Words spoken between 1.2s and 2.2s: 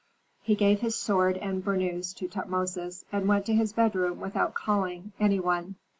and burnous